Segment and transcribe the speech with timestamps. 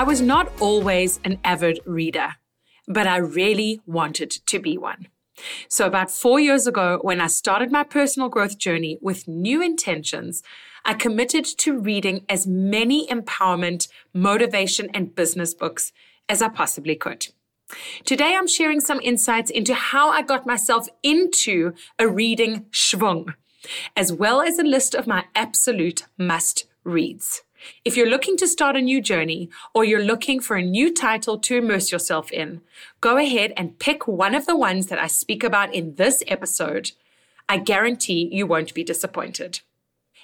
[0.00, 2.36] I was not always an avid reader,
[2.88, 5.08] but I really wanted to be one.
[5.68, 10.42] So, about four years ago, when I started my personal growth journey with new intentions,
[10.86, 15.92] I committed to reading as many empowerment, motivation, and business books
[16.30, 17.26] as I possibly could.
[18.06, 23.34] Today, I'm sharing some insights into how I got myself into a reading schwung,
[23.94, 27.42] as well as a list of my absolute must reads.
[27.84, 31.38] If you're looking to start a new journey or you're looking for a new title
[31.38, 32.60] to immerse yourself in,
[33.00, 36.92] go ahead and pick one of the ones that I speak about in this episode.
[37.48, 39.60] I guarantee you won't be disappointed.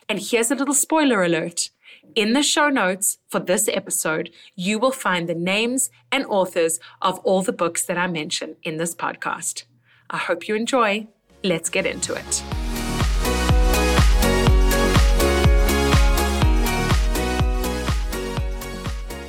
[0.08, 1.70] And here's a little spoiler alert.
[2.14, 7.18] In the show notes for this episode, you will find the names and authors of
[7.20, 9.64] all the books that I mention in this podcast.
[10.08, 11.08] I hope you enjoy.
[11.42, 12.65] Let's get into it.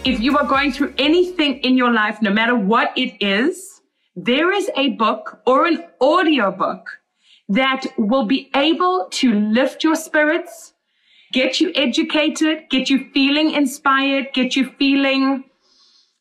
[0.07, 3.81] If you are going through anything in your life, no matter what it is,
[4.15, 7.01] there is a book or an audio book
[7.49, 10.73] that will be able to lift your spirits,
[11.33, 15.43] get you educated, get you feeling inspired, get you feeling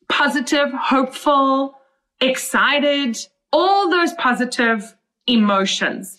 [0.09, 1.79] positive, hopeful,
[2.19, 3.17] excited,
[3.53, 4.95] all those positive
[5.27, 6.17] emotions.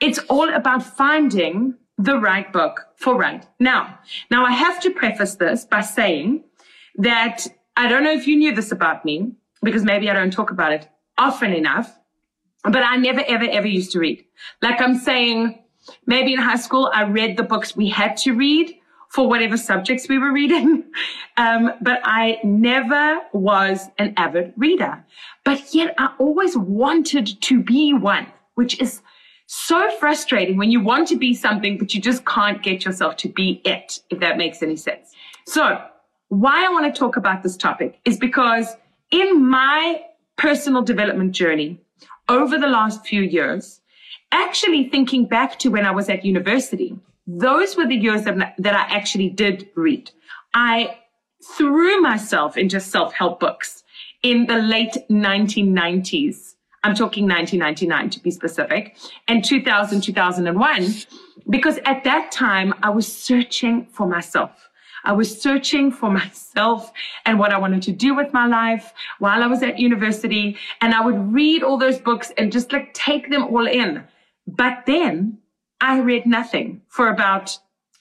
[0.00, 3.98] It's all about finding the right book for right now.
[4.30, 6.44] Now I have to preface this by saying
[6.98, 7.46] that
[7.76, 10.72] I don't know if you knew this about me because maybe I don't talk about
[10.72, 11.98] it often enough,
[12.62, 14.24] but I never, ever, ever used to read.
[14.62, 15.62] Like I'm saying,
[16.06, 18.74] maybe in high school, I read the books we had to read
[19.10, 20.84] for whatever subjects we were reading.
[21.38, 25.04] Um, but I never was an avid reader.
[25.44, 29.02] But yet I always wanted to be one, which is
[29.44, 33.28] so frustrating when you want to be something, but you just can't get yourself to
[33.28, 35.12] be it, if that makes any sense.
[35.46, 35.78] So
[36.28, 38.76] why I want to talk about this topic is because
[39.10, 40.02] in my
[40.36, 41.80] personal development journey
[42.28, 43.80] over the last few years,
[44.32, 48.74] actually thinking back to when I was at university, those were the years that, that
[48.74, 50.10] I actually did read.
[50.54, 50.98] I
[51.56, 53.84] threw myself into self help books
[54.22, 56.54] in the late 1990s.
[56.82, 60.94] I'm talking 1999 to be specific, and 2000, 2001,
[61.50, 64.68] because at that time I was searching for myself.
[65.06, 66.92] I was searching for myself
[67.24, 70.56] and what I wanted to do with my life while I was at university.
[70.80, 74.04] And I would read all those books and just like take them all in.
[74.46, 75.38] But then
[75.80, 77.58] I read nothing for about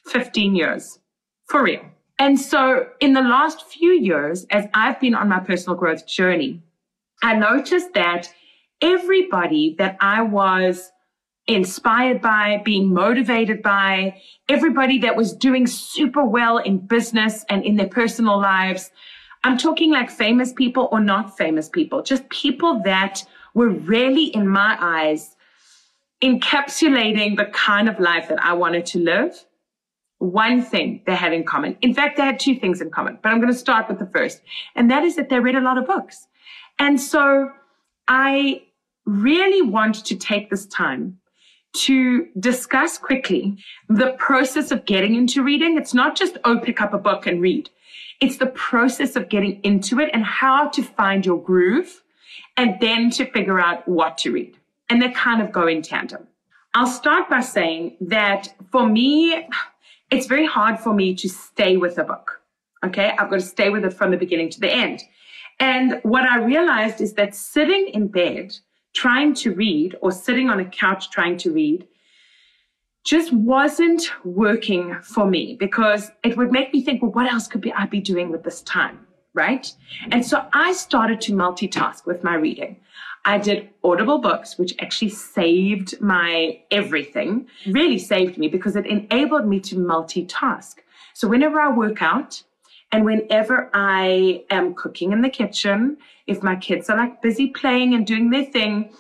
[0.07, 0.99] 15 years
[1.47, 1.81] for real.
[2.17, 6.61] And so in the last few years, as I've been on my personal growth journey,
[7.22, 8.31] I noticed that
[8.81, 10.91] everybody that I was
[11.47, 17.75] inspired by, being motivated by, everybody that was doing super well in business and in
[17.75, 18.91] their personal lives.
[19.44, 23.23] I'm talking like famous people or not famous people, just people that
[23.53, 25.35] were really, in my eyes,
[26.22, 29.45] encapsulating the kind of life that I wanted to live.
[30.17, 31.78] One thing they had in common.
[31.81, 34.07] In fact, they had two things in common, but I'm going to start with the
[34.07, 34.41] first.
[34.75, 36.28] And that is that they read a lot of books.
[36.79, 37.51] And so
[38.07, 38.63] I
[39.05, 41.19] really want to take this time
[41.75, 43.58] to discuss quickly
[43.90, 45.78] the process of getting into reading.
[45.78, 47.69] It's not just, oh, pick up a book and read.
[48.22, 52.02] It's the process of getting into it and how to find your groove
[52.58, 54.58] and then to figure out what to read.
[54.90, 56.28] And they kind of go in tandem.
[56.73, 59.47] I'll start by saying that for me,
[60.11, 62.41] it's very hard for me to stay with a book.
[62.85, 63.11] Okay.
[63.17, 65.03] I've got to stay with it from the beginning to the end.
[65.59, 68.58] And what I realized is that sitting in bed
[68.96, 71.88] trying to read or sitting on a couch trying to read
[73.06, 77.62] just wasn't working for me because it would make me think, well, what else could
[77.62, 79.06] be, I be doing with this time?
[79.36, 79.72] Right.
[80.12, 82.78] And so I started to multitask with my reading.
[83.26, 89.46] I did audible books, which actually saved my everything, really saved me because it enabled
[89.47, 90.76] me to multitask.
[91.14, 92.42] So whenever I work out,
[92.91, 95.97] and whenever I am cooking in the kitchen,
[96.28, 98.91] if my kids are like busy playing and doing their thing,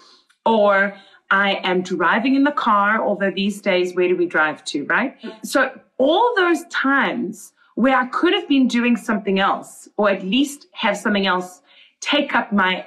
[0.45, 0.95] or
[1.31, 5.17] I am driving in the car, although these days, where do we drive to, right?
[5.43, 10.67] So all those times where I could have been doing something else, or at least
[10.73, 11.61] have something else
[12.01, 12.85] take up my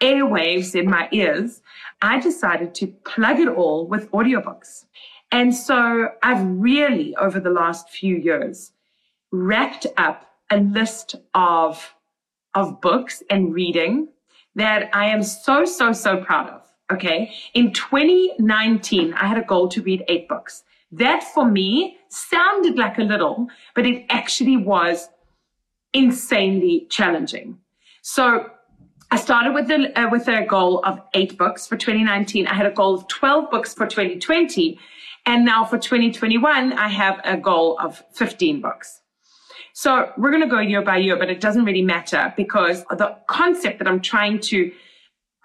[0.00, 1.60] airwaves in my ears,
[2.02, 4.84] I decided to plug it all with audiobooks.
[5.32, 8.72] And so I've really, over the last few years,
[9.30, 11.94] racked up a list of,
[12.54, 14.08] of books and reading
[14.54, 16.62] that I am so, so, so proud of.
[16.90, 17.32] Okay.
[17.54, 20.64] In 2019, I had a goal to read eight books.
[20.90, 25.08] That for me sounded like a little, but it actually was
[25.92, 27.58] insanely challenging.
[28.02, 28.46] So
[29.10, 32.46] I started with a, uh, with a goal of eight books for 2019.
[32.46, 34.78] I had a goal of 12 books for 2020.
[35.26, 39.02] And now for 2021, I have a goal of 15 books.
[39.78, 43.16] So we're going to go year by year, but it doesn't really matter because the
[43.28, 44.72] concept that I'm trying to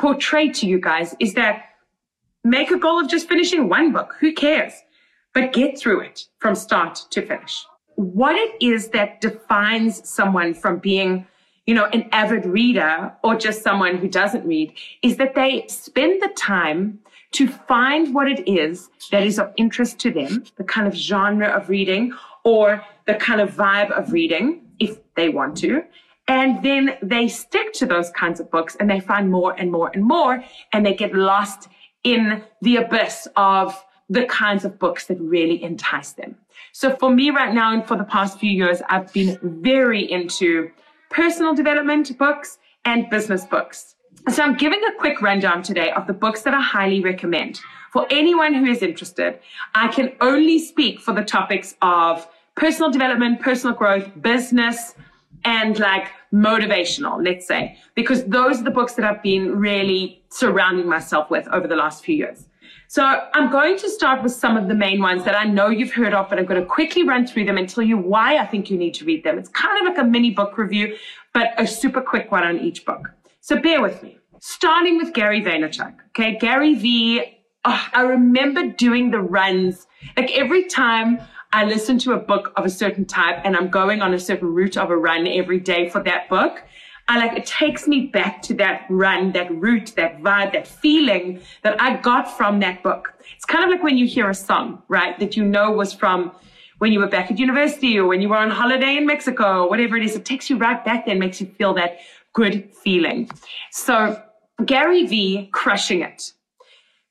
[0.01, 1.65] portray to you guys is that
[2.43, 4.15] make a goal of just finishing one book.
[4.19, 4.73] Who cares?
[5.35, 7.63] But get through it from start to finish.
[7.93, 11.27] What it is that defines someone from being,
[11.67, 16.23] you know, an avid reader or just someone who doesn't read is that they spend
[16.23, 16.97] the time
[17.33, 21.49] to find what it is that is of interest to them, the kind of genre
[21.49, 25.83] of reading or the kind of vibe of reading if they want to.
[26.27, 29.91] And then they stick to those kinds of books and they find more and more
[29.93, 31.67] and more and they get lost
[32.03, 36.35] in the abyss of the kinds of books that really entice them.
[36.71, 40.71] So for me right now and for the past few years, I've been very into
[41.09, 43.95] personal development books and business books.
[44.29, 47.59] So I'm giving a quick rundown today of the books that I highly recommend.
[47.91, 49.39] For anyone who is interested,
[49.75, 54.95] I can only speak for the topics of personal development, personal growth, business,
[55.45, 60.87] and like motivational, let's say, because those are the books that I've been really surrounding
[60.87, 62.47] myself with over the last few years.
[62.87, 65.91] So I'm going to start with some of the main ones that I know you've
[65.91, 68.45] heard of, but I'm going to quickly run through them and tell you why I
[68.45, 69.39] think you need to read them.
[69.39, 70.95] It's kind of like a mini book review,
[71.33, 73.09] but a super quick one on each book.
[73.41, 74.19] So bear with me.
[74.41, 75.95] Starting with Gary Vaynerchuk.
[76.09, 76.37] Okay.
[76.37, 77.23] Gary V.
[77.65, 79.87] Oh, I remember doing the runs.
[80.15, 81.19] Like every time
[81.55, 84.51] I listen to a book of a certain type and I'm going on a certain
[84.51, 86.63] route of a run every day for that book.
[87.07, 91.41] I like, it takes me back to that run, that route, that vibe, that feeling
[91.61, 93.13] that I got from that book.
[93.35, 95.19] It's kind of like when you hear a song, right?
[95.19, 96.31] That you know was from
[96.79, 99.69] when you were back at university or when you were on holiday in Mexico or
[99.69, 100.15] whatever it is.
[100.15, 101.99] It takes you right back there and makes you feel that
[102.33, 103.29] good feeling.
[103.69, 104.19] So
[104.65, 106.31] Gary V crushing it.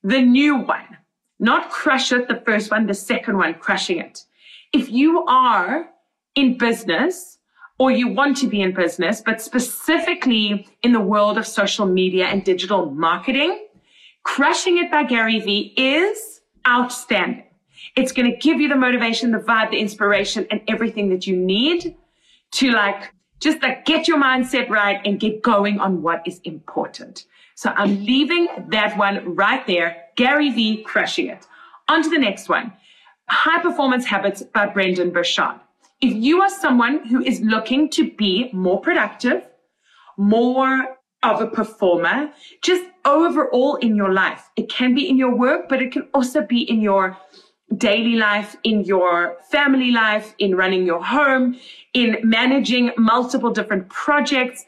[0.03, 0.99] The new one,
[1.39, 4.25] not crush it, the first one, the second one, crushing it
[4.73, 5.89] if you are
[6.35, 7.39] in business
[7.79, 12.27] or you want to be in business, but specifically in the world of social media
[12.27, 13.67] and digital marketing,
[14.25, 17.45] Crushing It by Gary Vee is outstanding.
[17.97, 21.37] It's going to give you the motivation, the vibe, the inspiration, and everything that you
[21.37, 21.97] need
[22.53, 27.27] to like just like get your mindset right and get going on what is important.
[27.57, 30.05] So I'm leaving that one right there.
[30.17, 31.47] Gary Vee crushing it.
[31.89, 32.73] On to the next one.
[33.33, 35.59] High Performance Habits by Brendon Burchard.
[36.03, 39.49] If you are someone who is looking to be more productive,
[40.19, 42.31] more of a performer,
[42.63, 46.43] just overall in your life, it can be in your work, but it can also
[46.43, 47.17] be in your
[47.79, 51.57] daily life, in your family life, in running your home,
[51.95, 54.67] in managing multiple different projects.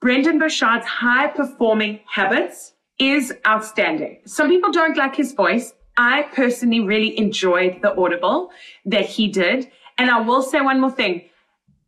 [0.00, 4.20] Brendon Burchard's high performing habits is outstanding.
[4.24, 5.74] Some people don't like his voice.
[5.96, 8.50] I personally really enjoyed the Audible
[8.84, 9.70] that he did.
[9.98, 11.22] And I will say one more thing.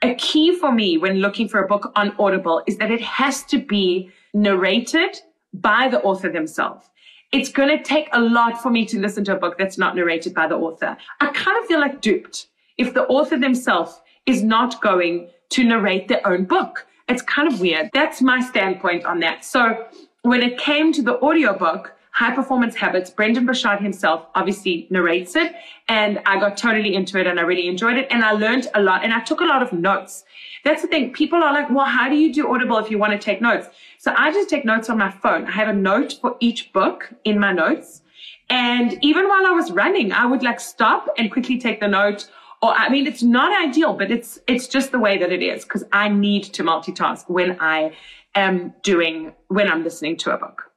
[0.02, 3.42] A key for me when looking for a book on Audible is that it has
[3.44, 5.20] to be narrated
[5.52, 6.88] by the author themselves.
[7.32, 9.96] It's going to take a lot for me to listen to a book that's not
[9.96, 10.96] narrated by the author.
[11.20, 12.46] I kind of feel like duped
[12.78, 16.86] if the author themselves is not going to narrate their own book.
[17.08, 17.90] It's kind of weird.
[17.92, 19.44] That's my standpoint on that.
[19.44, 19.86] So
[20.22, 25.54] when it came to the audiobook, High Performance Habits, Brendon Burchard himself obviously narrates it.
[25.86, 28.08] And I got totally into it and I really enjoyed it.
[28.10, 30.24] And I learned a lot and I took a lot of notes.
[30.64, 31.12] That's the thing.
[31.12, 33.68] People are like, well, how do you do Audible if you want to take notes?
[33.98, 35.46] So I just take notes on my phone.
[35.46, 38.02] I have a note for each book in my notes.
[38.50, 42.28] And even while I was running, I would like stop and quickly take the note.
[42.62, 45.62] Or I mean, it's not ideal, but it's it's just the way that it is
[45.62, 47.92] because I need to multitask when I
[48.34, 50.67] am doing when I'm listening to a book.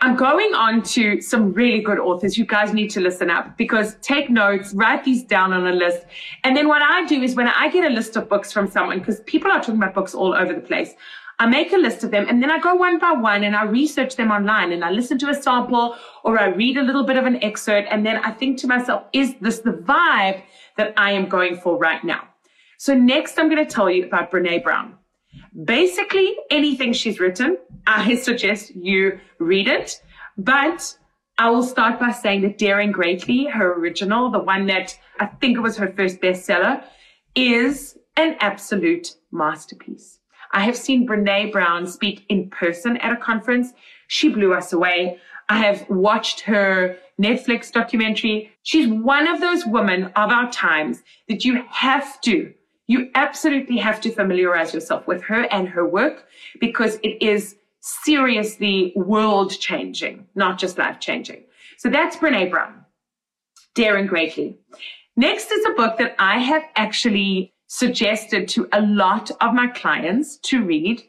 [0.00, 2.36] I'm going on to some really good authors.
[2.36, 6.04] You guys need to listen up because take notes, write these down on a list.
[6.44, 8.98] And then what I do is when I get a list of books from someone,
[8.98, 10.92] because people are talking about books all over the place,
[11.38, 13.64] I make a list of them and then I go one by one and I
[13.64, 17.16] research them online and I listen to a sample or I read a little bit
[17.16, 17.88] of an excerpt.
[17.90, 20.42] And then I think to myself, is this the vibe
[20.76, 22.28] that I am going for right now?
[22.78, 24.94] So next I'm going to tell you about Brene Brown.
[25.64, 30.02] Basically anything she's written, I suggest you read it,
[30.36, 30.96] but
[31.38, 35.56] I will start by saying that Daring Greatly, her original, the one that I think
[35.56, 36.82] it was her first bestseller,
[37.34, 40.18] is an absolute masterpiece.
[40.52, 43.72] I have seen Brene Brown speak in person at a conference.
[44.08, 45.18] She blew us away.
[45.48, 48.50] I have watched her Netflix documentary.
[48.62, 52.52] She's one of those women of our times that you have to,
[52.86, 56.26] you absolutely have to familiarize yourself with her and her work
[56.60, 61.44] because it is seriously world changing, not just life changing.
[61.78, 62.84] So that's Brene Brown,
[63.74, 64.58] Daring Greatly.
[65.16, 70.36] Next is a book that I have actually suggested to a lot of my clients
[70.38, 71.02] to read.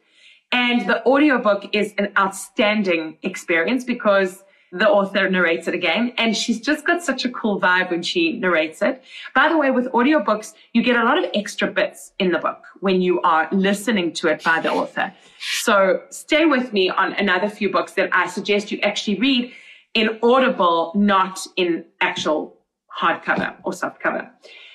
[0.52, 6.60] And the audiobook is an outstanding experience because the author narrates it again and she's
[6.60, 9.02] just got such a cool vibe when she narrates it.
[9.34, 12.64] By the way, with audiobooks, you get a lot of extra bits in the book
[12.82, 15.14] when you are listening to it by the author.
[15.62, 19.54] So stay with me on another few books that I suggest you actually read
[19.94, 22.58] in Audible, not in actual
[23.00, 24.30] hardcover or softcover.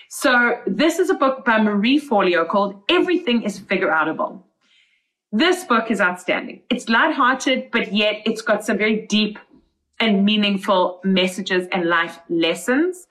[0.08, 4.42] So this is a book by Marie Forleo called Everything is Figure Outable.
[5.32, 6.60] This book is outstanding.
[6.68, 9.38] It's lighthearted, but yet it's got some very deep
[10.02, 13.06] and meaningful messages and life lessons.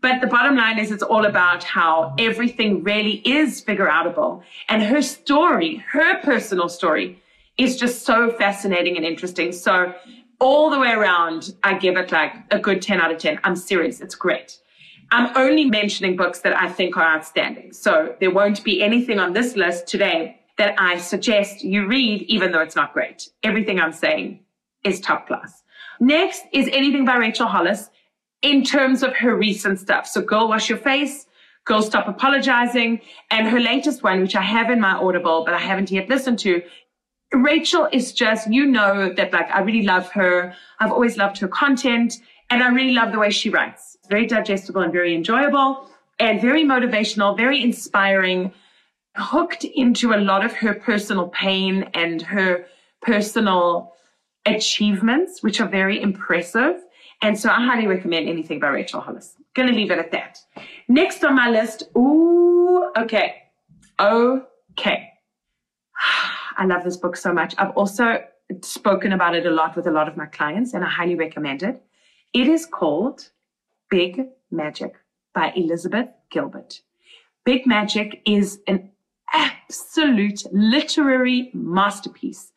[0.00, 4.42] But the bottom line is it's all about how everything really is figure outable.
[4.68, 7.22] And her story, her personal story
[7.56, 9.52] is just so fascinating and interesting.
[9.52, 9.94] So
[10.40, 13.38] all the way around, I give it like a good 10 out of 10.
[13.44, 14.00] I'm serious.
[14.00, 14.58] It's great.
[15.12, 17.72] I'm only mentioning books that I think are outstanding.
[17.72, 22.50] So there won't be anything on this list today that I suggest you read, even
[22.50, 23.28] though it's not great.
[23.44, 24.40] Everything I'm saying
[24.82, 25.61] is top class.
[26.02, 27.88] Next is anything by Rachel Hollis
[28.42, 30.04] in terms of her recent stuff.
[30.04, 31.26] So Girl Wash Your Face,
[31.64, 35.60] Girl Stop Apologizing, and her latest one, which I have in my Audible, but I
[35.60, 36.60] haven't yet listened to.
[37.32, 40.52] Rachel is just, you know that like I really love her.
[40.80, 42.14] I've always loved her content
[42.50, 46.64] and I really love the way she writes very digestible and very enjoyable and very
[46.64, 48.52] motivational, very inspiring,
[49.14, 52.66] hooked into a lot of her personal pain and her
[53.02, 53.92] personal
[54.46, 56.82] achievements, which are very impressive.
[57.22, 59.36] And so I highly recommend anything by Rachel Hollis.
[59.54, 60.38] Gonna leave it at that.
[60.88, 63.34] Next on my list, ooh, okay.
[64.00, 65.08] Okay.
[66.56, 67.54] I love this book so much.
[67.58, 68.18] I've also
[68.62, 71.62] spoken about it a lot with a lot of my clients, and I highly recommend
[71.62, 71.82] it.
[72.32, 73.30] It is called
[73.90, 74.94] Big Magic
[75.34, 76.80] by Elizabeth Gilbert.
[77.44, 78.90] Big Magic is an
[79.32, 82.51] absolute literary masterpiece.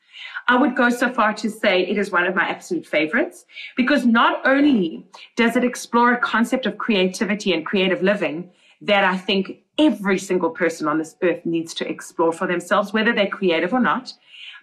[0.48, 3.45] I would go so far to say it is one of my absolute favorites
[3.75, 5.05] because not only
[5.36, 10.51] does it explore a concept of creativity and creative living that I think every single
[10.51, 14.13] person on this earth needs to explore for themselves, whether they're creative or not,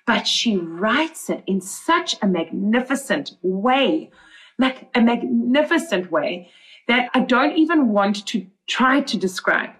[0.06, 4.10] but she writes it in such a magnificent way,
[4.58, 6.50] like a magnificent way
[6.88, 9.70] that I don't even want to try to describe.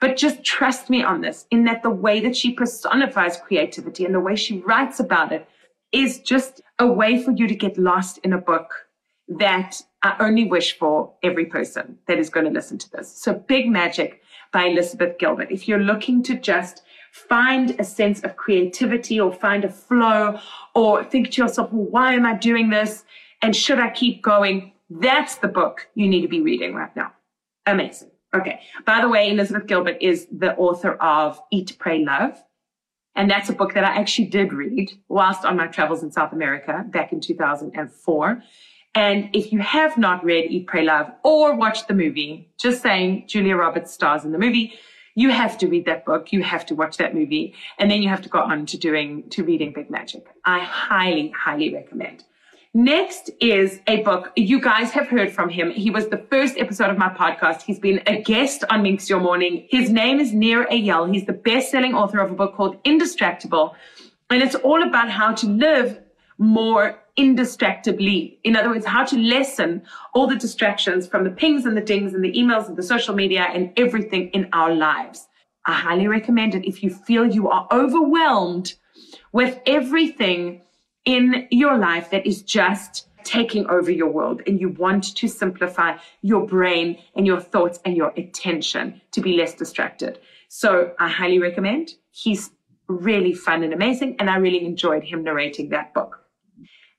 [0.00, 4.14] But just trust me on this, in that the way that she personifies creativity and
[4.14, 5.48] the way she writes about it
[5.92, 8.70] is just a way for you to get lost in a book
[9.28, 13.10] that I only wish for every person that is going to listen to this.
[13.10, 15.50] So Big Magic by Elizabeth Gilbert.
[15.50, 20.38] If you're looking to just find a sense of creativity or find a flow
[20.74, 23.04] or think to yourself, well, why am I doing this?
[23.42, 24.72] And should I keep going?
[24.88, 27.12] That's the book you need to be reading right now.
[27.66, 28.10] Amazing.
[28.34, 28.60] Okay.
[28.84, 32.42] By the way, Elizabeth Gilbert is the author of Eat, Pray, Love.
[33.16, 36.32] And that's a book that I actually did read whilst on my travels in South
[36.32, 38.42] America back in 2004.
[38.94, 43.24] And if you have not read Eat, Pray, Love or watched the movie, just saying
[43.26, 44.74] Julia Roberts stars in the movie,
[45.14, 46.32] you have to read that book.
[46.32, 47.54] You have to watch that movie.
[47.78, 50.26] And then you have to go on to doing, to reading Big Magic.
[50.44, 52.24] I highly, highly recommend.
[52.74, 54.30] Next is a book.
[54.36, 55.70] You guys have heard from him.
[55.70, 57.62] He was the first episode of my podcast.
[57.62, 59.66] He's been a guest on Minx Your Morning.
[59.70, 61.10] His name is Nir Eyal.
[61.12, 63.74] He's the best-selling author of a book called Indistractable.
[64.28, 65.98] And it's all about how to live
[66.36, 68.36] more indistractably.
[68.44, 69.82] In other words, how to lessen
[70.12, 73.14] all the distractions from the pings and the dings and the emails and the social
[73.14, 75.26] media and everything in our lives.
[75.64, 78.74] I highly recommend it if you feel you are overwhelmed
[79.32, 80.60] with everything
[81.08, 85.96] in your life that is just taking over your world and you want to simplify
[86.20, 90.18] your brain and your thoughts and your attention to be less distracted.
[90.48, 91.92] So I highly recommend.
[92.10, 92.50] He's
[92.88, 94.16] really fun and amazing.
[94.18, 96.20] And I really enjoyed him narrating that book.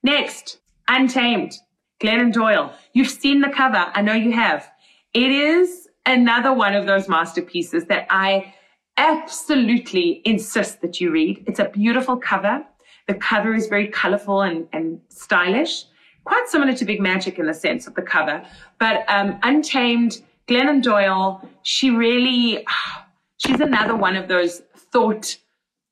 [0.02, 1.54] Next, Untamed,
[2.02, 2.74] Glennon Doyle.
[2.94, 3.92] You've seen the cover.
[3.94, 4.68] I know you have.
[5.14, 8.56] It is another one of those masterpieces that I
[8.98, 11.44] absolutely insist that you read.
[11.46, 12.66] It's a beautiful cover.
[13.10, 15.86] The cover is very colorful and, and stylish,
[16.26, 18.46] quite similar to Big Magic in the sense of the cover.
[18.80, 22.64] But um, Untamed, Glennon Doyle, she really,
[23.38, 24.62] she's another one of those
[24.92, 25.36] thought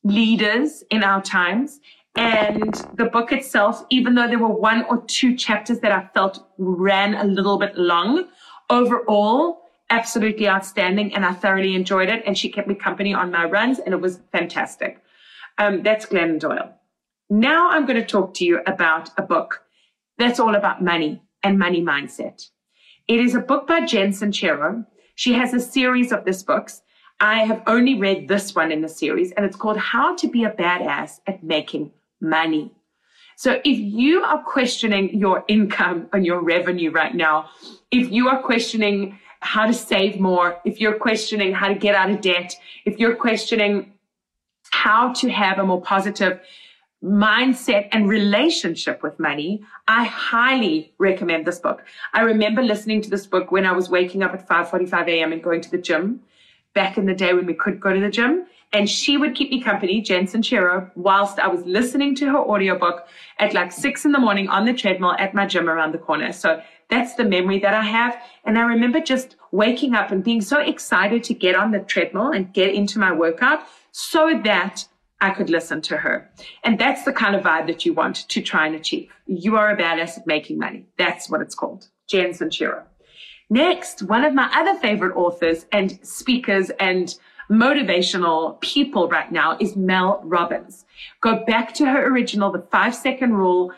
[0.04, 1.80] leaders in our times.
[2.16, 6.48] And the book itself, even though there were one or two chapters that I felt
[6.60, 8.28] ran a little bit long,
[8.70, 11.16] overall, absolutely outstanding.
[11.16, 12.22] And I thoroughly enjoyed it.
[12.28, 15.02] And she kept me company on my runs and it was fantastic.
[15.58, 16.78] Um, that's Glennon Doyle.
[17.30, 19.64] Now I'm going to talk to you about a book
[20.18, 22.50] that's all about money and money mindset.
[23.08, 24.86] It is a book by Jen Sincero.
[25.16, 26.82] She has a series of these books.
[27.20, 30.44] I have only read this one in the series, and it's called How to Be
[30.44, 31.92] a Badass at Making
[32.22, 32.72] Money.
[33.36, 37.50] So if you are questioning your income and your revenue right now,
[37.92, 42.10] if you are questioning how to save more, if you're questioning how to get out
[42.10, 42.56] of debt,
[42.86, 43.94] if you're questioning
[44.72, 46.40] how to have a more positive
[47.04, 51.84] mindset and relationship with money, I highly recommend this book.
[52.14, 55.32] I remember listening to this book when I was waking up at 5:45 a.m.
[55.32, 56.22] and going to the gym
[56.74, 58.46] back in the day when we could go to the gym.
[58.74, 63.08] And she would keep me company, Jen Sincero, whilst I was listening to her audiobook
[63.40, 66.34] at like six in the morning on the treadmill at my gym around the corner.
[66.34, 68.22] So that's the memory that I have.
[68.44, 72.32] And I remember just waking up and being so excited to get on the treadmill
[72.32, 73.62] and get into my workout
[73.92, 74.86] so that
[75.20, 76.30] I could listen to her.
[76.64, 79.10] And that's the kind of vibe that you want to try and achieve.
[79.26, 80.86] You are a badass at making money.
[80.98, 81.88] That's what it's called.
[82.08, 82.84] Jen Sincero.
[83.50, 87.16] Next, one of my other favorite authors and speakers and
[87.50, 90.86] motivational people right now is Mel Robbins.
[91.22, 93.72] Go back to her original, The Five Second Rule.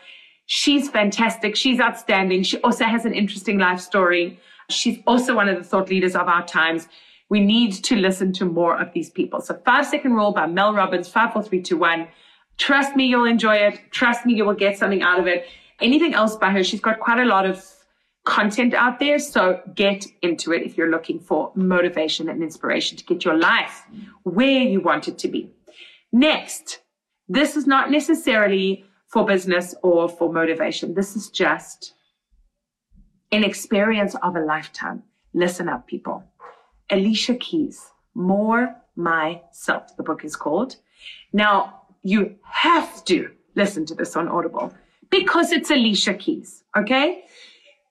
[0.47, 1.55] She's fantastic.
[1.55, 2.43] She's outstanding.
[2.43, 4.39] She also has an interesting life story.
[4.69, 6.87] She's also one of the thought leaders of our times.
[7.29, 9.41] We need to listen to more of these people.
[9.41, 12.07] So Five Second Rule by Mel Robbins, 54321.
[12.57, 13.79] Trust me, you'll enjoy it.
[13.91, 15.45] Trust me, you will get something out of it.
[15.79, 16.63] Anything else by her?
[16.63, 17.63] She's got quite a lot of
[18.25, 19.19] content out there.
[19.19, 23.85] So get into it if you're looking for motivation and inspiration to get your life
[24.23, 25.49] where you want it to be.
[26.11, 26.79] Next,
[27.27, 30.93] this is not necessarily for business or for motivation.
[30.93, 31.93] This is just
[33.31, 35.03] an experience of a lifetime.
[35.33, 36.23] Listen up, people.
[36.89, 40.75] Alicia Keys, More Myself, the book is called.
[41.31, 44.73] Now, you have to listen to this on Audible
[45.09, 47.23] because it's Alicia Keys, okay?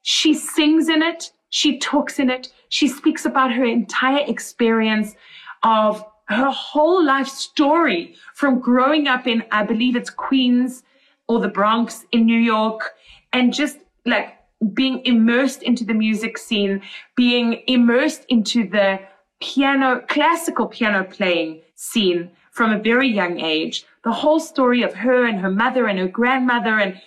[0.03, 1.31] She sings in it.
[1.51, 2.53] She talks in it.
[2.69, 5.15] She speaks about her entire experience
[5.63, 10.83] of her whole life story from growing up in, I believe it's Queens
[11.27, 12.93] or the Bronx in New York
[13.33, 14.38] and just like
[14.75, 16.83] being immersed into the music scene,
[17.17, 19.01] being immersed into the
[19.41, 23.85] piano, classical piano playing scene from a very young age.
[24.05, 27.01] The whole story of her and her mother and her grandmother and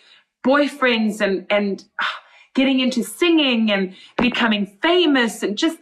[0.45, 2.19] boyfriends and, and, ah,
[2.53, 5.77] getting into singing and becoming famous and just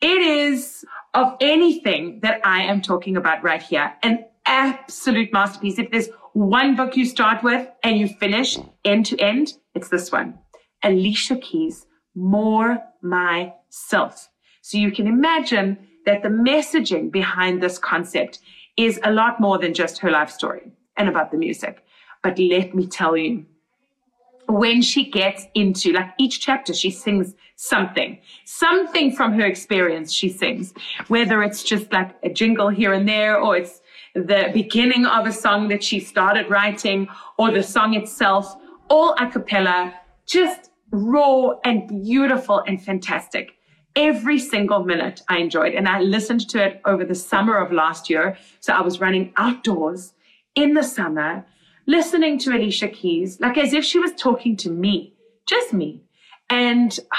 [0.00, 5.78] it is of anything that I am talking about right here, an absolute masterpiece.
[5.78, 10.12] If there's one book you start with and you finish end to end, it's this
[10.12, 10.38] one.
[10.84, 14.28] Alicia Keys, More Myself.
[14.60, 18.38] So you can imagine that the messaging behind this concept
[18.76, 21.84] is a lot more than just her life story and about the music.
[22.22, 23.46] But let me tell you,
[24.46, 30.28] when she gets into like each chapter she sings something something from her experience she
[30.28, 30.74] sings
[31.08, 33.80] whether it's just like a jingle here and there or it's
[34.14, 38.54] the beginning of a song that she started writing or the song itself
[38.90, 39.94] all a cappella
[40.26, 43.52] just raw and beautiful and fantastic
[43.96, 48.08] every single minute i enjoyed and i listened to it over the summer of last
[48.10, 50.14] year so i was running outdoors
[50.54, 51.44] in the summer
[51.86, 55.14] listening to Alicia Keys, like as if she was talking to me,
[55.46, 56.02] just me.
[56.50, 57.16] And uh,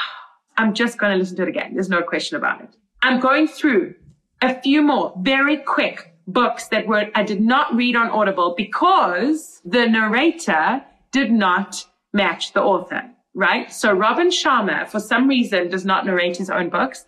[0.58, 1.74] I'm just going to listen to it again.
[1.74, 2.70] There's no question about it.
[3.02, 3.96] I'm going through
[4.42, 9.62] a few more very quick books that were, I did not read on Audible because
[9.64, 13.04] the narrator did not match the author,
[13.36, 13.72] right?
[13.72, 17.06] So Robin Sharma, for some reason, does not narrate his own books.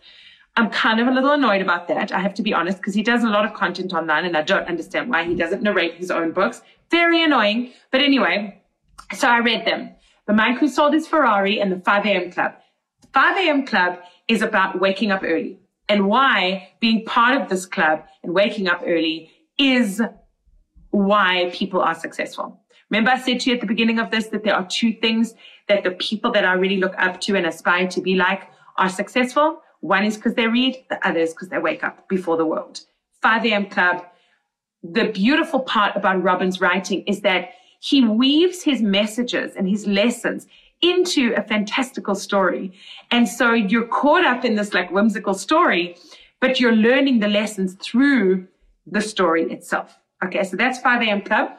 [0.56, 2.12] I'm kind of a little annoyed about that.
[2.12, 4.42] I have to be honest, because he does a lot of content online and I
[4.42, 6.62] don't understand why he doesn't narrate his own books.
[6.92, 7.72] Very annoying.
[7.92, 8.62] But anyway,
[9.16, 9.92] so I read them.
[10.26, 12.32] The Man Who Sold His Ferrari and the 5 a.m.
[12.32, 12.54] Club.
[13.14, 13.66] 5 a.m.
[13.66, 18.68] Club is about waking up early and why being part of this club and waking
[18.68, 20.02] up early is
[20.92, 22.62] why people are successful.
[22.90, 25.34] Remember I said to you at the beginning of this that there are two things
[25.68, 28.44] that the people that I really look up to and aspire to be like
[28.78, 29.62] are successful.
[29.82, 32.82] One is because they read, the other is because they wake up before the world.
[33.22, 33.68] 5 a.m.
[33.68, 34.06] Club.
[34.84, 37.50] The beautiful part about Robin's writing is that
[37.80, 40.48] he weaves his messages and his lessons
[40.82, 42.72] into a fantastical story.
[43.12, 45.98] And so you're caught up in this like whimsical story,
[46.40, 48.48] but you're learning the lessons through
[48.86, 49.98] the story itself.
[50.24, 51.22] Okay, so that's 5 a.m.
[51.22, 51.52] Club.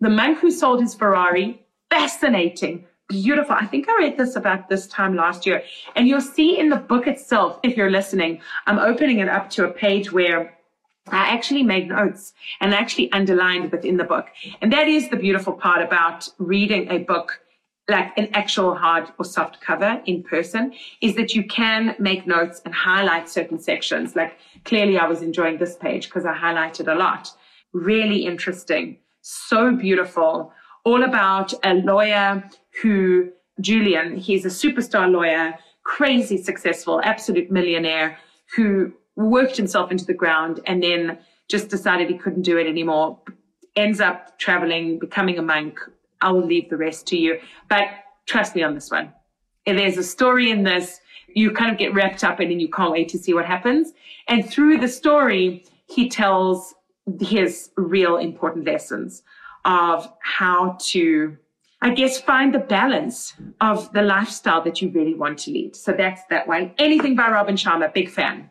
[0.00, 3.54] The Monk Who Sold His Ferrari, fascinating, beautiful.
[3.54, 5.62] I think I read this about this time last year.
[5.94, 9.66] And you'll see in the book itself, if you're listening, I'm opening it up to
[9.66, 10.56] a page where
[11.08, 14.28] I actually made notes and actually underlined within the book.
[14.62, 17.40] And that is the beautiful part about reading a book
[17.88, 22.62] like an actual hard or soft cover in person is that you can make notes
[22.64, 24.14] and highlight certain sections.
[24.14, 27.32] Like clearly I was enjoying this page because I highlighted a lot.
[27.72, 28.98] Really interesting.
[29.22, 30.52] So beautiful.
[30.84, 32.48] All about a lawyer
[32.82, 33.30] who,
[33.60, 35.54] Julian, he's a superstar lawyer,
[35.84, 38.18] crazy successful, absolute millionaire
[38.56, 43.18] who worked himself into the ground and then just decided he couldn't do it anymore.
[43.76, 45.78] Ends up traveling, becoming a monk.
[46.20, 47.40] I will leave the rest to you.
[47.68, 47.88] But
[48.26, 49.12] trust me on this one.
[49.66, 51.00] If there's a story in this,
[51.34, 53.92] you kind of get wrapped up in and you can't wait to see what happens.
[54.28, 56.74] And through the story, he tells
[57.20, 59.22] his real important lessons
[59.64, 61.36] of how to,
[61.82, 65.74] I guess, find the balance of the lifestyle that you really want to lead.
[65.74, 66.72] So that's that one.
[66.76, 68.50] Anything by Robin Sharma, big fan.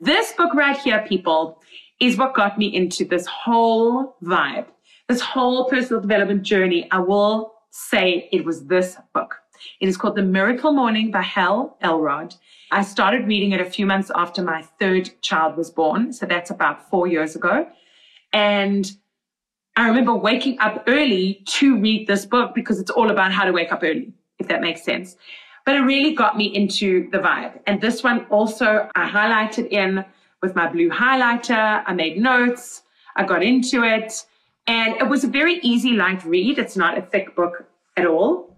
[0.00, 1.62] This book right here, people,
[1.98, 4.66] is what got me into this whole vibe,
[5.08, 6.86] this whole personal development journey.
[6.90, 9.36] I will say it was this book.
[9.80, 12.34] It is called The Miracle Morning by Hal Elrod.
[12.70, 16.12] I started reading it a few months after my third child was born.
[16.12, 17.66] So that's about four years ago.
[18.34, 18.90] And
[19.76, 23.52] I remember waking up early to read this book because it's all about how to
[23.52, 25.16] wake up early, if that makes sense
[25.66, 27.58] but it really got me into the vibe.
[27.66, 30.04] And this one also I highlighted in
[30.40, 31.82] with my blue highlighter.
[31.84, 32.82] I made notes.
[33.16, 34.24] I got into it
[34.68, 36.58] and it was a very easy, light read.
[36.58, 37.64] It's not a thick book
[37.96, 38.56] at all.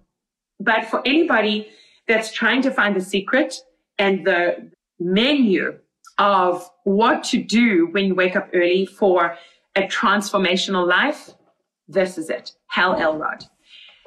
[0.60, 1.68] But for anybody
[2.06, 3.54] that's trying to find the secret
[3.98, 5.78] and the menu
[6.18, 9.36] of what to do when you wake up early for
[9.78, 11.30] a transformational life,
[11.86, 12.52] this is it.
[12.66, 13.44] Hal Elrod.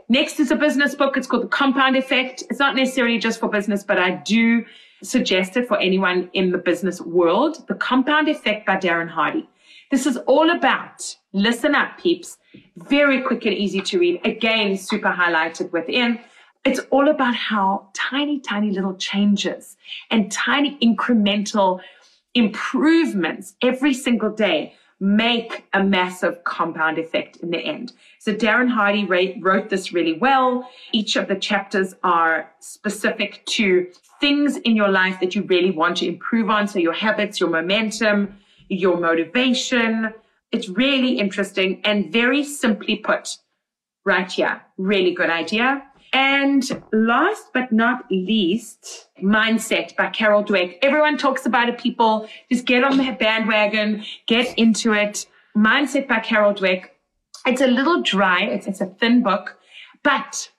[0.10, 1.16] Next is a business book.
[1.16, 2.44] It's called The Compound Effect.
[2.50, 4.66] It's not necessarily just for business, but I do
[5.02, 7.66] suggest it for anyone in the business world.
[7.68, 9.48] The Compound Effect by Darren Hardy.
[9.90, 12.38] This is all about, listen up, peeps,
[12.78, 14.22] very quick and easy to read.
[14.26, 16.20] Again, super highlighted within.
[16.66, 19.78] It's all about how tiny, tiny little changes
[20.12, 21.80] and tiny incremental
[22.36, 27.92] improvements every single day make a massive compound effect in the end.
[28.20, 30.70] So Darren Hardy wrote this really well.
[30.92, 33.88] Each of the chapters are specific to
[34.20, 36.68] things in your life that you really want to improve on.
[36.68, 38.38] So your habits, your momentum,
[38.70, 40.14] your motivation.
[40.52, 43.38] It's really interesting and very simply put
[44.06, 44.62] right here.
[44.78, 45.84] Really good idea.
[46.13, 50.78] And last but not least, Mindset by Carol Dweck.
[50.82, 52.28] Everyone talks about it, people.
[52.52, 55.26] Just get on the bandwagon, get into it.
[55.56, 56.89] Mindset by Carol Dweck.
[57.45, 59.58] It's a little dry, it's, it's a thin book,
[60.04, 60.50] but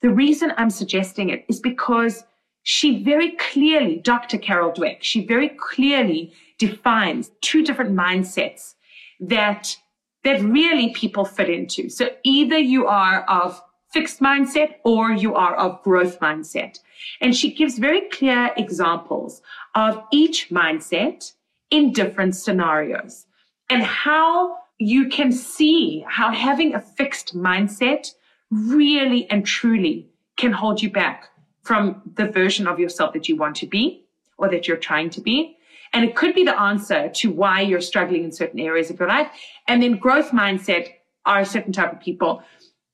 [0.00, 2.24] the reason I'm suggesting it is because
[2.62, 4.38] she very clearly, Dr.
[4.38, 8.74] Carol Dweck, she very clearly defines two different mindsets
[9.20, 9.76] that
[10.24, 11.90] that really people fit into.
[11.90, 13.60] So either you are of
[13.94, 16.80] fixed mindset or you are of growth mindset.
[17.20, 19.40] And she gives very clear examples
[19.76, 21.32] of each mindset
[21.70, 23.26] in different scenarios
[23.70, 28.12] and how you can see how having a fixed mindset
[28.50, 31.28] really and truly can hold you back
[31.62, 34.04] from the version of yourself that you want to be
[34.36, 35.56] or that you're trying to be.
[35.92, 39.08] And it could be the answer to why you're struggling in certain areas of your
[39.08, 39.28] life.
[39.68, 40.88] And then growth mindset
[41.24, 42.42] are a certain type of people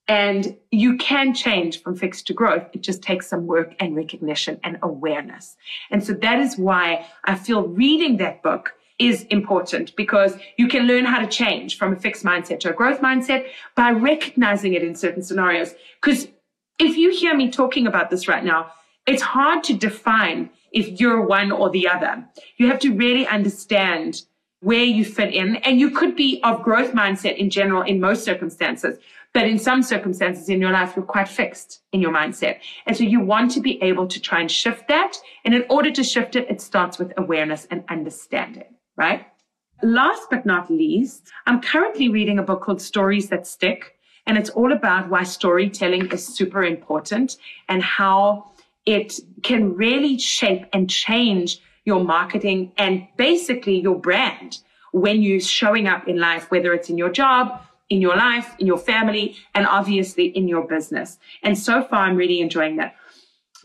[0.07, 2.67] and you can change from fixed to growth.
[2.73, 5.55] It just takes some work and recognition and awareness.
[5.89, 10.85] And so that is why I feel reading that book is important because you can
[10.85, 14.83] learn how to change from a fixed mindset to a growth mindset by recognizing it
[14.83, 15.73] in certain scenarios.
[16.01, 16.27] Because
[16.77, 18.71] if you hear me talking about this right now,
[19.07, 22.23] it's hard to define if you're one or the other.
[22.57, 24.23] You have to really understand
[24.61, 25.55] where you fit in.
[25.57, 28.99] And you could be of growth mindset in general in most circumstances.
[29.33, 32.59] But in some circumstances in your life, you're quite fixed in your mindset.
[32.85, 35.17] And so you want to be able to try and shift that.
[35.45, 39.25] And in order to shift it, it starts with awareness and understanding, right?
[39.83, 43.95] last but not least, I'm currently reading a book called Stories That Stick.
[44.27, 48.51] And it's all about why storytelling is super important and how
[48.85, 54.59] it can really shape and change your marketing and basically your brand
[54.91, 58.65] when you're showing up in life, whether it's in your job, in your life, in
[58.65, 61.19] your family, and obviously in your business.
[61.43, 62.95] And so far, I'm really enjoying that.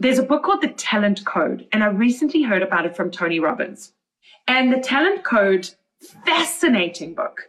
[0.00, 3.38] There's a book called The Talent Code, and I recently heard about it from Tony
[3.40, 3.92] Robbins.
[4.48, 5.70] And The Talent Code,
[6.26, 7.48] fascinating book,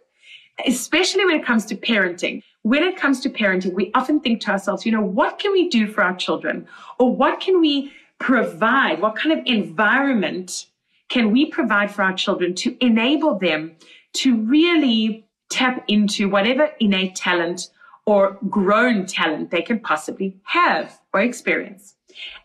[0.65, 2.43] especially when it comes to parenting.
[2.61, 5.69] When it comes to parenting, we often think to ourselves, you know, what can we
[5.69, 6.67] do for our children?
[6.99, 9.01] Or what can we provide?
[9.01, 10.67] What kind of environment
[11.09, 13.75] can we provide for our children to enable them
[14.13, 17.69] to really tap into whatever innate talent
[18.05, 21.95] or grown talent they can possibly have or experience?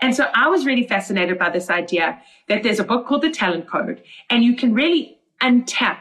[0.01, 3.31] And so I was really fascinated by this idea that there's a book called The
[3.31, 5.99] Talent Code, and you can really untap,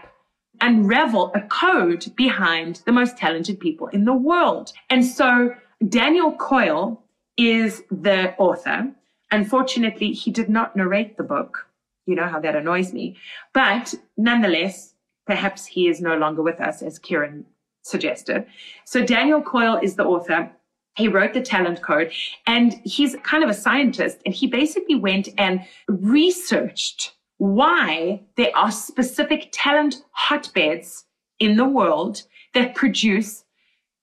[0.59, 4.73] unravel a code behind the most talented people in the world.
[4.89, 5.55] And so
[5.87, 7.01] Daniel Coyle
[7.37, 8.91] is the author.
[9.31, 11.67] Unfortunately, he did not narrate the book.
[12.05, 13.15] You know how that annoys me.
[13.53, 14.90] But nonetheless,
[15.31, 17.45] perhaps he is no longer with us, as Kieran
[17.83, 18.45] suggested.
[18.83, 20.51] So Daniel Coyle is the author.
[20.97, 22.11] He wrote the talent code
[22.45, 24.17] and he's kind of a scientist.
[24.25, 31.05] And he basically went and researched why there are specific talent hotbeds
[31.39, 33.45] in the world that produce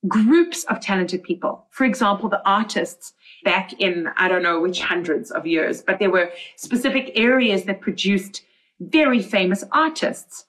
[0.06, 1.66] groups of talented people.
[1.72, 3.12] For example, the artists
[3.44, 7.82] back in, I don't know which hundreds of years, but there were specific areas that
[7.82, 8.46] produced
[8.80, 10.46] very famous artists.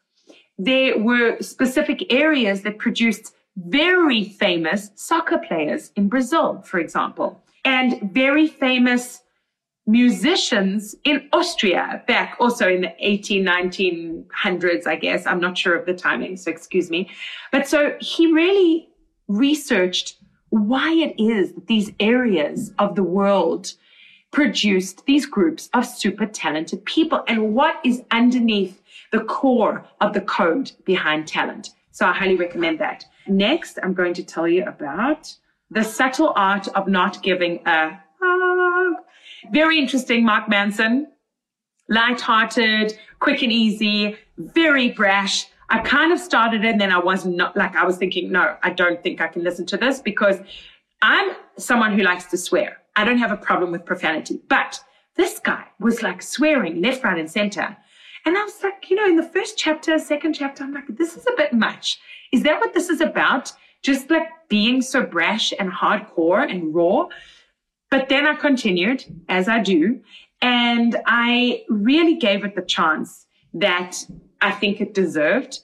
[0.59, 8.11] There were specific areas that produced very famous soccer players in Brazil, for example, and
[8.13, 9.21] very famous
[9.87, 15.25] musicians in Austria back also in the 18, 1900s, I guess.
[15.25, 17.09] I'm not sure of the timing, so excuse me.
[17.51, 18.89] But so he really
[19.27, 20.17] researched
[20.49, 23.73] why it is that these areas of the world
[24.31, 28.78] produced these groups of super talented people and what is underneath
[29.11, 31.69] the core of the code behind talent.
[31.91, 33.05] So I highly recommend that.
[33.27, 35.35] Next, I'm going to tell you about
[35.71, 38.95] the subtle art of not giving a hug.
[39.51, 41.07] Very interesting, Mark Manson.
[41.89, 45.47] Light-hearted, quick and easy, very brash.
[45.69, 48.57] I kind of started it and then I was not like, I was thinking, no,
[48.61, 50.39] I don't think I can listen to this because
[51.01, 52.77] I'm someone who likes to swear.
[52.95, 54.79] I don't have a problem with profanity, but
[55.15, 57.75] this guy was like swearing left, right, and center.
[58.25, 61.15] And I was like, you know, in the first chapter, second chapter, I'm like, this
[61.15, 61.99] is a bit much.
[62.32, 63.51] Is that what this is about?
[63.82, 67.08] Just like being so brash and hardcore and raw.
[67.89, 70.01] But then I continued, as I do,
[70.41, 74.05] and I really gave it the chance that
[74.41, 75.60] I think it deserved.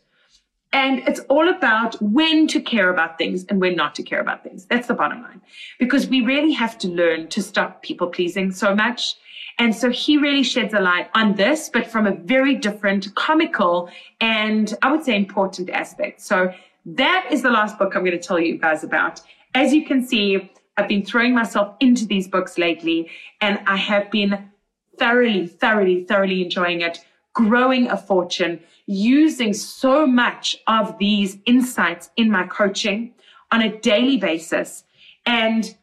[0.74, 4.44] And it's all about when to care about things and when not to care about
[4.44, 4.66] things.
[4.66, 5.42] That's the bottom line.
[5.80, 9.16] Because we really have to learn to stop people pleasing so much.
[9.58, 13.90] And so he really sheds a light on this, but from a very different comical
[14.20, 16.22] and I would say important aspect.
[16.22, 16.54] So
[16.86, 19.22] that is the last book I'm going to tell you guys about.
[19.54, 24.12] As you can see, I've been throwing myself into these books lately and I have
[24.12, 24.50] been
[24.98, 27.00] thoroughly, thoroughly, thoroughly enjoying it
[27.36, 33.14] growing a fortune, using so much of these insights in my coaching
[33.52, 34.84] on a daily basis.
[35.26, 35.76] And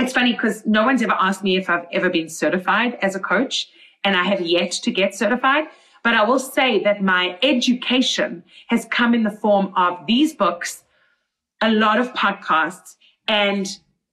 [0.00, 3.20] it's funny because no one's ever asked me if I've ever been certified as a
[3.20, 3.68] coach,
[4.02, 5.66] and I have yet to get certified.
[6.02, 10.84] But I will say that my education has come in the form of these books,
[11.62, 13.66] a lot of podcasts, and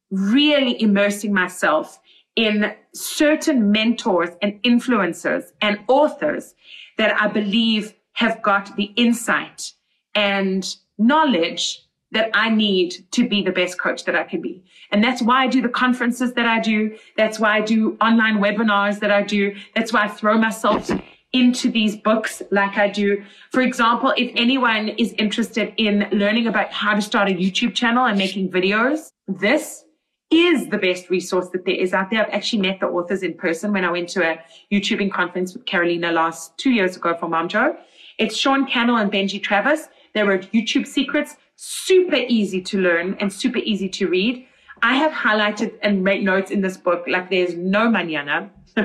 [0.09, 1.99] really immersing myself
[2.35, 6.53] in certain mentors and influencers and authors
[6.97, 9.73] that I believe have got the insight
[10.15, 11.81] and knowledge
[12.12, 14.63] that I need to be the best coach that I can be.
[14.91, 16.97] And that's why I do the conferences that I do.
[17.15, 19.56] That's why I do online webinars that I do.
[19.76, 20.91] That's why I throw myself
[21.34, 23.24] into these books like I do.
[23.52, 28.06] For example, if anyone is interested in learning about how to start a YouTube channel
[28.06, 29.86] and making videos, this
[30.30, 32.26] is the best resource that there is out there.
[32.26, 34.39] I've actually met the authors in person when I went to a
[34.74, 37.78] YouTubing conference with Carolina last two years ago for Mom Joe.
[38.17, 39.88] It's Sean Cannell and Benji Travis.
[40.13, 44.47] They wrote YouTube Secrets, super easy to learn and super easy to read.
[44.82, 48.50] I have highlighted and made notes in this book like there's no manana.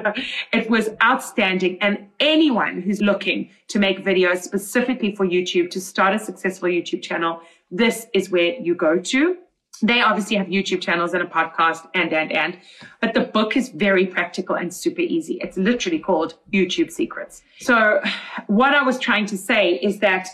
[0.52, 1.78] it was outstanding.
[1.80, 7.00] And anyone who's looking to make videos specifically for YouTube to start a successful YouTube
[7.00, 9.38] channel, this is where you go to.
[9.82, 12.58] They obviously have YouTube channels and a podcast and, and, and,
[13.00, 15.38] but the book is very practical and super easy.
[15.40, 17.42] It's literally called YouTube Secrets.
[17.58, 18.02] So
[18.48, 20.28] what I was trying to say is that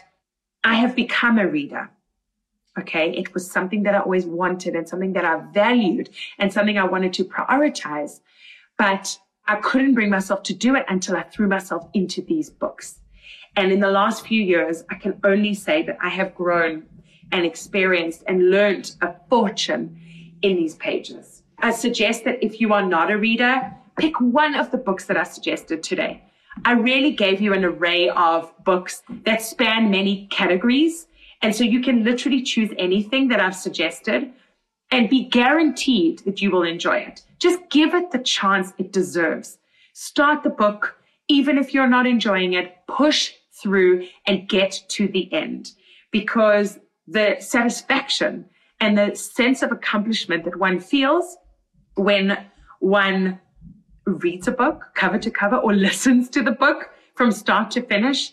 [0.65, 1.89] I have become a reader.
[2.79, 3.11] Okay.
[3.11, 6.09] It was something that I always wanted and something that I valued
[6.39, 8.21] and something I wanted to prioritize.
[8.79, 13.01] But I couldn't bring myself to do it until I threw myself into these books.
[13.57, 16.85] And in the last few years, I can only say that I have grown
[17.33, 19.99] and experienced and learned a fortune
[20.43, 21.43] in these pages.
[21.59, 25.17] I suggest that if you are not a reader, pick one of the books that
[25.17, 26.23] I suggested today.
[26.65, 31.07] I really gave you an array of books that span many categories.
[31.43, 34.33] And so you can literally choose anything that I've suggested
[34.93, 37.23] and be guaranteed that you will enjoy it.
[37.39, 39.59] Just give it the chance it deserves.
[39.95, 40.97] Start the book,
[41.29, 45.73] even if you're not enjoying it, push through and get to the end
[46.13, 46.79] because
[47.09, 48.45] the satisfaction
[48.81, 51.37] and the sense of accomplishment that one feels
[51.95, 52.39] when
[52.81, 53.41] one
[54.07, 58.33] reads a book cover to cover or listens to the book from start to finish,